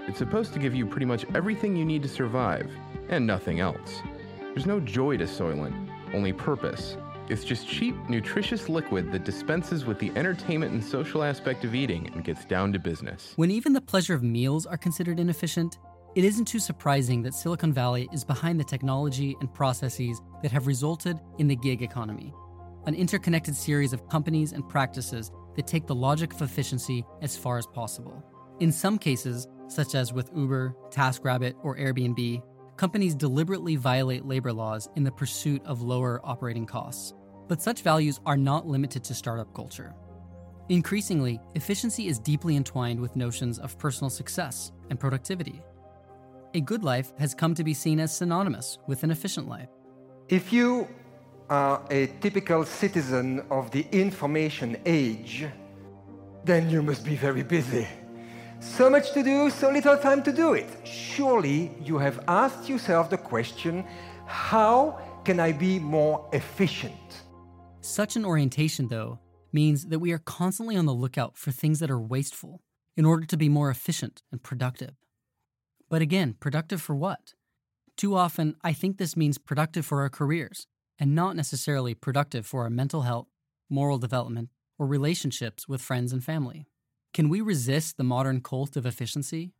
It's 0.06 0.18
supposed 0.18 0.52
to 0.52 0.60
give 0.60 0.76
you 0.76 0.86
pretty 0.86 1.06
much 1.06 1.24
everything 1.34 1.74
you 1.74 1.84
need 1.84 2.04
to 2.04 2.08
survive, 2.08 2.70
and 3.08 3.26
nothing 3.26 3.58
else. 3.58 4.00
There's 4.38 4.64
no 4.64 4.78
joy 4.78 5.16
to 5.16 5.24
Soylent, 5.24 5.74
only 6.14 6.32
purpose. 6.32 6.96
It's 7.28 7.42
just 7.42 7.66
cheap, 7.66 7.96
nutritious 8.08 8.68
liquid 8.68 9.10
that 9.10 9.24
dispenses 9.24 9.84
with 9.84 9.98
the 9.98 10.12
entertainment 10.14 10.72
and 10.72 10.84
social 10.84 11.24
aspect 11.24 11.64
of 11.64 11.74
eating 11.74 12.12
and 12.14 12.22
gets 12.22 12.44
down 12.44 12.72
to 12.74 12.78
business. 12.78 13.32
When 13.34 13.50
even 13.50 13.72
the 13.72 13.80
pleasure 13.80 14.14
of 14.14 14.22
meals 14.22 14.66
are 14.66 14.76
considered 14.76 15.18
inefficient, 15.18 15.78
it 16.16 16.24
isn't 16.24 16.46
too 16.46 16.58
surprising 16.58 17.20
that 17.20 17.34
Silicon 17.34 17.74
Valley 17.74 18.08
is 18.10 18.24
behind 18.24 18.58
the 18.58 18.64
technology 18.64 19.36
and 19.40 19.52
processes 19.52 20.22
that 20.42 20.50
have 20.50 20.66
resulted 20.66 21.20
in 21.36 21.46
the 21.46 21.54
gig 21.54 21.82
economy, 21.82 22.32
an 22.86 22.94
interconnected 22.94 23.54
series 23.54 23.92
of 23.92 24.08
companies 24.08 24.52
and 24.52 24.66
practices 24.66 25.30
that 25.56 25.66
take 25.66 25.86
the 25.86 25.94
logic 25.94 26.32
of 26.32 26.40
efficiency 26.40 27.04
as 27.20 27.36
far 27.36 27.58
as 27.58 27.66
possible. 27.66 28.24
In 28.60 28.72
some 28.72 28.96
cases, 28.96 29.46
such 29.68 29.94
as 29.94 30.14
with 30.14 30.30
Uber, 30.34 30.74
TaskRabbit, 30.88 31.52
or 31.62 31.76
Airbnb, 31.76 32.42
companies 32.78 33.14
deliberately 33.14 33.76
violate 33.76 34.24
labor 34.24 34.54
laws 34.54 34.88
in 34.96 35.04
the 35.04 35.12
pursuit 35.12 35.62
of 35.66 35.82
lower 35.82 36.22
operating 36.24 36.64
costs. 36.64 37.12
But 37.46 37.60
such 37.60 37.82
values 37.82 38.20
are 38.24 38.38
not 38.38 38.66
limited 38.66 39.04
to 39.04 39.14
startup 39.14 39.52
culture. 39.52 39.94
Increasingly, 40.70 41.40
efficiency 41.54 42.08
is 42.08 42.18
deeply 42.18 42.56
entwined 42.56 43.00
with 43.00 43.16
notions 43.16 43.58
of 43.58 43.78
personal 43.78 44.08
success 44.08 44.72
and 44.88 44.98
productivity 44.98 45.60
a 46.54 46.60
good 46.60 46.84
life 46.84 47.12
has 47.18 47.34
come 47.34 47.54
to 47.54 47.64
be 47.64 47.74
seen 47.74 48.00
as 48.00 48.16
synonymous 48.16 48.78
with 48.86 49.02
an 49.02 49.10
efficient 49.10 49.48
life. 49.48 49.68
If 50.28 50.52
you 50.52 50.88
are 51.48 51.82
a 51.90 52.08
typical 52.20 52.64
citizen 52.64 53.44
of 53.50 53.70
the 53.70 53.86
information 53.92 54.76
age, 54.84 55.46
then 56.44 56.68
you 56.70 56.82
must 56.82 57.04
be 57.04 57.16
very 57.16 57.42
busy. 57.42 57.86
So 58.60 58.88
much 58.88 59.12
to 59.12 59.22
do, 59.22 59.50
so 59.50 59.70
little 59.70 59.96
time 59.96 60.22
to 60.22 60.32
do 60.32 60.54
it. 60.54 60.68
Surely 60.84 61.70
you 61.82 61.98
have 61.98 62.24
asked 62.26 62.68
yourself 62.68 63.10
the 63.10 63.18
question 63.18 63.84
how 64.26 64.98
can 65.24 65.38
I 65.38 65.52
be 65.52 65.78
more 65.78 66.28
efficient? 66.32 67.22
Such 67.80 68.16
an 68.16 68.24
orientation, 68.24 68.88
though, 68.88 69.20
means 69.52 69.86
that 69.86 70.00
we 70.00 70.12
are 70.12 70.18
constantly 70.18 70.76
on 70.76 70.86
the 70.86 70.94
lookout 70.94 71.36
for 71.36 71.52
things 71.52 71.78
that 71.78 71.90
are 71.90 72.00
wasteful 72.00 72.60
in 72.96 73.04
order 73.04 73.26
to 73.26 73.36
be 73.36 73.48
more 73.48 73.70
efficient 73.70 74.22
and 74.32 74.42
productive. 74.42 74.94
But 75.88 76.02
again, 76.02 76.34
productive 76.40 76.82
for 76.82 76.94
what? 76.94 77.34
Too 77.96 78.14
often, 78.14 78.56
I 78.62 78.72
think 78.72 78.98
this 78.98 79.16
means 79.16 79.38
productive 79.38 79.86
for 79.86 80.02
our 80.02 80.08
careers, 80.08 80.66
and 80.98 81.14
not 81.14 81.36
necessarily 81.36 81.94
productive 81.94 82.46
for 82.46 82.62
our 82.62 82.70
mental 82.70 83.02
health, 83.02 83.28
moral 83.70 83.98
development, 83.98 84.50
or 84.78 84.86
relationships 84.86 85.68
with 85.68 85.80
friends 85.80 86.12
and 86.12 86.22
family. 86.22 86.66
Can 87.14 87.28
we 87.28 87.40
resist 87.40 87.96
the 87.96 88.04
modern 88.04 88.40
cult 88.40 88.76
of 88.76 88.84
efficiency? 88.84 89.52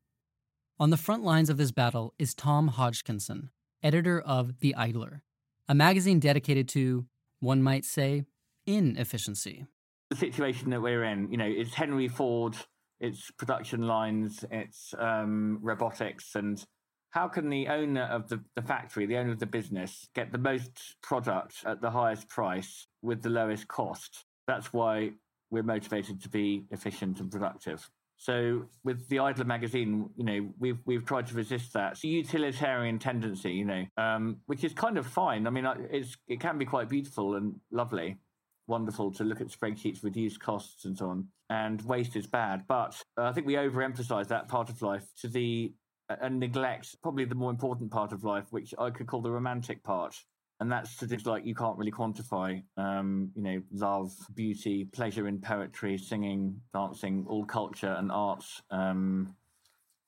On 0.78 0.90
the 0.90 0.98
front 0.98 1.24
lines 1.24 1.48
of 1.48 1.56
this 1.56 1.72
battle 1.72 2.12
is 2.18 2.34
Tom 2.34 2.68
Hodgkinson, 2.68 3.50
editor 3.82 4.20
of 4.20 4.60
The 4.60 4.74
Idler, 4.74 5.22
a 5.68 5.74
magazine 5.74 6.20
dedicated 6.20 6.68
to, 6.70 7.06
one 7.40 7.62
might 7.62 7.84
say, 7.84 8.24
inefficiency. 8.66 9.66
The 10.10 10.16
situation 10.16 10.70
that 10.70 10.82
we're 10.82 11.04
in, 11.04 11.30
you 11.30 11.38
know, 11.38 11.46
it's 11.46 11.74
Henry 11.74 12.08
Ford 12.08 12.56
its 13.00 13.30
production 13.32 13.82
lines, 13.82 14.44
its 14.50 14.94
um, 14.98 15.58
robotics, 15.62 16.34
and 16.34 16.64
how 17.10 17.28
can 17.28 17.48
the 17.48 17.68
owner 17.68 18.02
of 18.02 18.28
the, 18.28 18.42
the 18.54 18.62
factory, 18.62 19.06
the 19.06 19.16
owner 19.16 19.32
of 19.32 19.38
the 19.38 19.46
business, 19.46 20.08
get 20.14 20.32
the 20.32 20.38
most 20.38 20.96
product 21.02 21.64
at 21.64 21.80
the 21.80 21.90
highest 21.90 22.28
price 22.28 22.86
with 23.02 23.22
the 23.22 23.30
lowest 23.30 23.68
cost? 23.68 24.24
That's 24.46 24.72
why 24.72 25.12
we're 25.50 25.62
motivated 25.62 26.22
to 26.22 26.28
be 26.28 26.64
efficient 26.70 27.20
and 27.20 27.30
productive. 27.30 27.88
So 28.18 28.66
with 28.82 29.08
the 29.08 29.18
Idler 29.18 29.44
magazine, 29.44 30.08
you 30.16 30.24
know, 30.24 30.48
we've 30.58 30.78
we've 30.86 31.04
tried 31.04 31.26
to 31.28 31.34
resist 31.34 31.72
that. 31.74 31.92
It's 31.92 32.04
a 32.04 32.08
utilitarian 32.08 32.98
tendency, 32.98 33.52
you 33.52 33.64
know, 33.64 33.84
um, 33.98 34.38
which 34.46 34.64
is 34.64 34.72
kind 34.72 34.96
of 34.96 35.06
fine. 35.06 35.46
I 35.46 35.50
mean, 35.50 35.66
it's 35.90 36.16
it 36.26 36.40
can 36.40 36.56
be 36.58 36.64
quite 36.64 36.88
beautiful 36.88 37.36
and 37.36 37.60
lovely, 37.70 38.16
wonderful 38.66 39.12
to 39.12 39.24
look 39.24 39.40
at 39.40 39.48
spreadsheets, 39.48 40.02
reduce 40.02 40.36
costs, 40.36 40.84
and 40.84 40.96
so 40.96 41.08
on. 41.08 41.28
And 41.50 41.80
waste 41.82 42.16
is 42.16 42.26
bad, 42.26 42.64
but 42.66 43.00
uh, 43.16 43.24
I 43.24 43.32
think 43.32 43.46
we 43.46 43.54
overemphasize 43.54 44.28
that 44.28 44.48
part 44.48 44.68
of 44.68 44.82
life 44.82 45.04
to 45.20 45.28
the 45.28 45.72
uh, 46.08 46.16
and 46.20 46.38
neglect 46.38 46.96
probably 47.02 47.24
the 47.24 47.34
more 47.34 47.50
important 47.50 47.90
part 47.90 48.12
of 48.12 48.24
life, 48.24 48.46
which 48.50 48.74
I 48.78 48.90
could 48.90 49.06
call 49.06 49.22
the 49.22 49.30
romantic 49.30 49.82
part. 49.82 50.16
And 50.58 50.72
that's 50.72 50.96
to 50.96 51.06
things 51.06 51.26
like 51.26 51.44
you 51.44 51.54
can't 51.54 51.76
really 51.76 51.92
quantify, 51.92 52.62
um, 52.78 53.30
you 53.34 53.42
know, 53.42 53.62
love, 53.72 54.12
beauty, 54.34 54.84
pleasure 54.84 55.28
in 55.28 55.38
poetry, 55.38 55.98
singing, 55.98 56.60
dancing, 56.72 57.26
all 57.28 57.44
culture 57.44 57.94
and 57.98 58.10
arts, 58.10 58.62
um, 58.70 59.34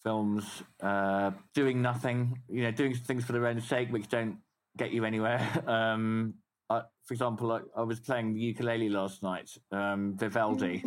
films, 0.02 0.62
uh, 0.82 1.32
doing 1.54 1.82
nothing, 1.82 2.40
you 2.48 2.62
know, 2.62 2.70
doing 2.70 2.94
things 2.94 3.24
for 3.24 3.32
their 3.32 3.46
own 3.46 3.60
sake, 3.60 3.90
which 3.90 4.08
don't 4.08 4.38
get 4.76 4.92
you 4.92 5.04
anywhere. 5.04 5.46
Um, 5.66 6.34
uh, 6.70 6.82
for 7.04 7.14
example, 7.14 7.52
I, 7.52 7.60
I, 7.76 7.82
was 7.82 7.98
playing 7.98 8.34
the 8.34 8.40
ukulele 8.40 8.90
last 8.90 9.22
night, 9.22 9.50
um, 9.72 10.14
Vivaldi. 10.18 10.82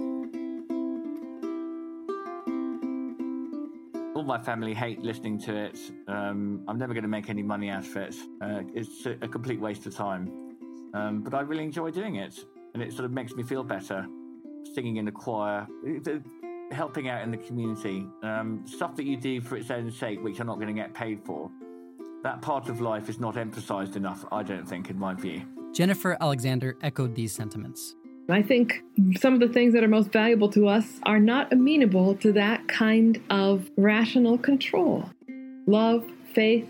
All 4.16 4.24
my 4.24 4.38
family 4.38 4.76
hate 4.76 5.02
listening 5.02 5.40
to 5.42 5.56
it. 5.56 5.80
Um, 6.08 6.64
I'm 6.68 6.78
never 6.78 6.94
going 6.94 7.04
to 7.04 7.10
make 7.10 7.30
any 7.30 7.42
money 7.42 7.70
out 7.70 7.88
of 7.88 7.98
it. 7.98 8.16
Uh, 8.42 8.62
it's 8.76 9.06
a, 9.08 9.12
a, 9.24 9.28
complete 9.28 9.60
waste 9.60 9.88
of 9.88 9.96
time. 9.96 10.32
Um, 10.94 11.24
but 11.24 11.34
I 11.34 11.42
really 11.42 11.64
enjoy 11.64 11.90
doing 11.90 12.18
it, 12.18 12.36
and 12.76 12.84
it 12.84 12.94
sort 12.94 13.06
of 13.06 13.12
makes 13.12 13.34
me 13.34 13.42
feel 13.42 13.64
better. 13.64 14.06
Singing 14.76 14.98
in 14.98 15.08
a 15.08 15.12
choir, 15.12 15.68
helping 16.72 17.10
out 17.10 17.24
in 17.24 17.32
the 17.32 17.38
community, 17.38 18.06
um, 18.22 18.64
stuff 18.68 18.96
that 18.98 19.06
you 19.06 19.18
do 19.18 19.42
for 19.42 19.58
its 19.58 19.72
own 19.72 19.90
sake, 19.90 20.22
which 20.22 20.38
you're 20.38 20.46
not 20.46 20.56
going 20.56 20.68
to 20.68 20.80
get 20.80 20.94
paid 20.94 21.26
for. 21.26 21.50
That 22.24 22.42
part 22.42 22.70
of 22.70 22.82
life 22.82 23.10
is 23.10 23.20
not 23.20 23.36
emphasized 23.36 23.96
enough, 23.96 24.26
I 24.32 24.44
don't 24.44 24.68
think, 24.68 24.90
in 24.90 25.00
my 25.00 25.14
view. 25.14 25.42
Jennifer 25.74 26.18
Alexander 26.22 26.78
echoed 26.84 27.16
these 27.16 27.34
sentiments. 27.34 27.96
I 28.30 28.42
think 28.42 28.84
some 29.20 29.34
of 29.34 29.40
the 29.40 29.50
things 29.50 29.74
that 29.74 29.84
are 29.84 29.88
most 29.90 30.12
valuable 30.12 30.50
to 30.50 30.68
us 30.68 30.86
are 31.04 31.20
not 31.20 31.52
amenable 31.52 32.16
to 32.16 32.32
that 32.34 32.68
kind 32.68 33.22
of 33.30 33.70
rational 33.76 34.38
control. 34.38 35.10
Love, 35.66 36.06
faith, 36.34 36.68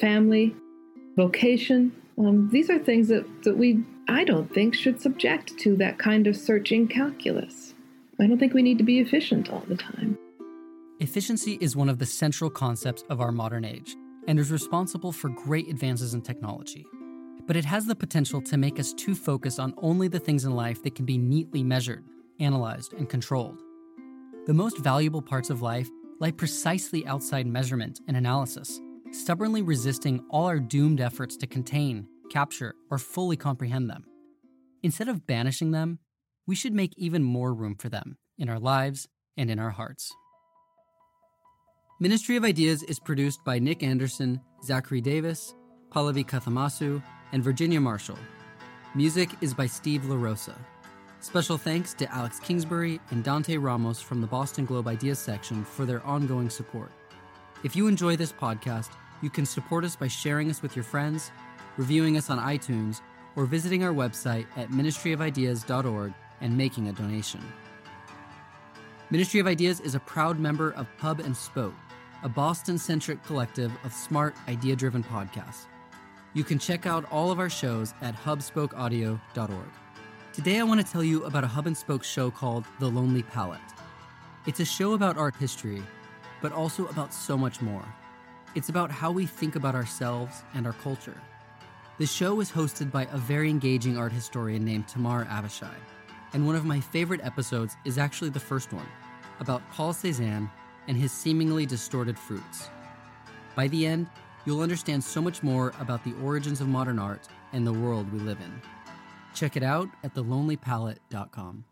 family, 0.00 0.54
vocation. 1.16 1.92
Um, 2.16 2.48
these 2.50 2.70
are 2.70 2.78
things 2.78 3.08
that, 3.08 3.26
that 3.42 3.58
we, 3.58 3.82
I 4.08 4.24
don't 4.24 4.52
think, 4.54 4.74
should 4.74 5.00
subject 5.00 5.58
to 5.58 5.76
that 5.76 5.98
kind 5.98 6.26
of 6.26 6.36
searching 6.36 6.86
calculus. 6.88 7.74
I 8.20 8.26
don't 8.26 8.38
think 8.38 8.54
we 8.54 8.62
need 8.62 8.78
to 8.78 8.84
be 8.84 9.00
efficient 9.00 9.50
all 9.50 9.64
the 9.66 9.76
time. 9.76 10.16
Efficiency 11.00 11.58
is 11.60 11.74
one 11.74 11.88
of 11.88 11.98
the 11.98 12.06
central 12.06 12.48
concepts 12.48 13.02
of 13.10 13.20
our 13.20 13.32
modern 13.32 13.64
age 13.64 13.96
and 14.26 14.38
is 14.38 14.50
responsible 14.50 15.12
for 15.12 15.28
great 15.28 15.68
advances 15.68 16.14
in 16.14 16.22
technology. 16.22 16.86
But 17.46 17.56
it 17.56 17.64
has 17.64 17.86
the 17.86 17.94
potential 17.94 18.40
to 18.42 18.56
make 18.56 18.78
us 18.78 18.92
too 18.92 19.14
focused 19.14 19.58
on 19.58 19.74
only 19.78 20.08
the 20.08 20.20
things 20.20 20.44
in 20.44 20.54
life 20.54 20.82
that 20.82 20.94
can 20.94 21.04
be 21.04 21.18
neatly 21.18 21.62
measured, 21.62 22.04
analyzed, 22.38 22.92
and 22.92 23.08
controlled. 23.08 23.60
The 24.46 24.54
most 24.54 24.78
valuable 24.78 25.22
parts 25.22 25.50
of 25.50 25.62
life 25.62 25.88
lie 26.20 26.30
precisely 26.30 27.06
outside 27.06 27.46
measurement 27.46 28.00
and 28.06 28.16
analysis, 28.16 28.80
stubbornly 29.10 29.62
resisting 29.62 30.24
all 30.30 30.46
our 30.46 30.60
doomed 30.60 31.00
efforts 31.00 31.36
to 31.38 31.46
contain, 31.46 32.06
capture, 32.30 32.74
or 32.90 32.98
fully 32.98 33.36
comprehend 33.36 33.90
them. 33.90 34.04
Instead 34.82 35.08
of 35.08 35.26
banishing 35.26 35.70
them, 35.70 35.98
we 36.46 36.54
should 36.54 36.72
make 36.72 36.92
even 36.96 37.22
more 37.22 37.54
room 37.54 37.76
for 37.76 37.88
them 37.88 38.16
in 38.38 38.48
our 38.48 38.58
lives 38.58 39.08
and 39.36 39.50
in 39.50 39.58
our 39.58 39.70
hearts. 39.70 40.12
Ministry 42.02 42.34
of 42.34 42.42
Ideas 42.42 42.82
is 42.82 42.98
produced 42.98 43.44
by 43.44 43.60
Nick 43.60 43.84
Anderson, 43.84 44.40
Zachary 44.64 45.00
Davis, 45.00 45.54
Pallavi 45.94 46.26
Kathamasu, 46.26 47.00
and 47.30 47.44
Virginia 47.44 47.80
Marshall. 47.80 48.18
Music 48.96 49.30
is 49.40 49.54
by 49.54 49.68
Steve 49.68 50.02
LaRosa. 50.06 50.56
Special 51.20 51.56
thanks 51.56 51.94
to 51.94 52.12
Alex 52.12 52.40
Kingsbury 52.40 52.98
and 53.12 53.22
Dante 53.22 53.56
Ramos 53.56 54.00
from 54.00 54.20
the 54.20 54.26
Boston 54.26 54.64
Globe 54.64 54.88
Ideas 54.88 55.20
section 55.20 55.64
for 55.64 55.84
their 55.84 56.04
ongoing 56.04 56.50
support. 56.50 56.90
If 57.62 57.76
you 57.76 57.86
enjoy 57.86 58.16
this 58.16 58.32
podcast, 58.32 58.90
you 59.20 59.30
can 59.30 59.46
support 59.46 59.84
us 59.84 59.94
by 59.94 60.08
sharing 60.08 60.50
us 60.50 60.60
with 60.60 60.74
your 60.74 60.82
friends, 60.82 61.30
reviewing 61.76 62.16
us 62.16 62.30
on 62.30 62.40
iTunes, 62.40 63.00
or 63.36 63.46
visiting 63.46 63.84
our 63.84 63.94
website 63.94 64.46
at 64.56 64.70
ministryofideas.org 64.70 66.12
and 66.40 66.58
making 66.58 66.88
a 66.88 66.92
donation. 66.92 67.40
Ministry 69.12 69.40
of 69.40 69.46
Ideas 69.46 69.78
is 69.80 69.94
a 69.94 70.00
proud 70.00 70.40
member 70.40 70.72
of 70.72 70.88
Hub 70.98 71.20
and 71.20 71.36
Spoke, 71.36 71.74
a 72.24 72.28
Boston 72.28 72.78
centric 72.78 73.22
collective 73.24 73.72
of 73.84 73.92
smart, 73.92 74.34
idea 74.48 74.76
driven 74.76 75.02
podcasts. 75.02 75.66
You 76.34 76.44
can 76.44 76.58
check 76.58 76.86
out 76.86 77.10
all 77.10 77.30
of 77.30 77.38
our 77.38 77.50
shows 77.50 77.94
at 78.00 78.14
hubspokeaudio.org. 78.14 79.68
Today, 80.32 80.60
I 80.60 80.62
want 80.62 80.84
to 80.84 80.90
tell 80.90 81.04
you 81.04 81.24
about 81.24 81.44
a 81.44 81.48
Hub 81.48 81.66
and 81.66 81.76
Spoke 81.76 82.04
show 82.04 82.30
called 82.30 82.64
The 82.78 82.88
Lonely 82.88 83.22
Palette. 83.22 83.60
It's 84.46 84.60
a 84.60 84.64
show 84.64 84.94
about 84.94 85.18
art 85.18 85.36
history, 85.36 85.82
but 86.40 86.52
also 86.52 86.86
about 86.86 87.12
so 87.12 87.36
much 87.36 87.60
more. 87.60 87.84
It's 88.54 88.68
about 88.68 88.90
how 88.90 89.10
we 89.10 89.26
think 89.26 89.56
about 89.56 89.74
ourselves 89.74 90.42
and 90.54 90.66
our 90.66 90.72
culture. 90.74 91.20
The 91.98 92.06
show 92.06 92.40
is 92.40 92.50
hosted 92.50 92.90
by 92.90 93.04
a 93.12 93.18
very 93.18 93.50
engaging 93.50 93.98
art 93.98 94.12
historian 94.12 94.64
named 94.64 94.88
Tamar 94.88 95.26
Avishai, 95.26 95.74
and 96.32 96.46
one 96.46 96.56
of 96.56 96.64
my 96.64 96.80
favorite 96.80 97.20
episodes 97.22 97.76
is 97.84 97.98
actually 97.98 98.30
the 98.30 98.40
first 98.40 98.72
one 98.72 98.86
about 99.40 99.62
Paul 99.72 99.92
Cézanne 99.92 100.48
and 100.88 100.96
his 100.96 101.12
seemingly 101.12 101.66
distorted 101.66 102.18
fruits. 102.18 102.68
By 103.54 103.68
the 103.68 103.86
end, 103.86 104.06
you'll 104.44 104.60
understand 104.60 105.04
so 105.04 105.20
much 105.20 105.42
more 105.42 105.72
about 105.78 106.04
the 106.04 106.14
origins 106.22 106.60
of 106.60 106.68
modern 106.68 106.98
art 106.98 107.28
and 107.52 107.66
the 107.66 107.72
world 107.72 108.12
we 108.12 108.18
live 108.18 108.40
in. 108.40 108.62
Check 109.34 109.56
it 109.56 109.62
out 109.62 109.88
at 110.02 110.14
thelonelypalette.com. 110.14 111.64